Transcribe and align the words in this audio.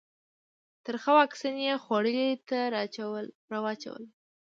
ترخه 0.85 1.11
واکسین 1.19 1.55
یې 1.65 1.73
خولې 1.83 2.27
ته 2.49 2.59
راواچول. 3.51 4.03